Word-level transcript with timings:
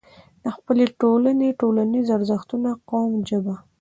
د 0.43 0.45
خپلې 0.55 0.85
ټولنې، 1.01 1.47
ټولنيز 1.61 2.05
ارزښتونه، 2.17 2.69
قوم، 2.89 3.11
ژبه 3.29 3.55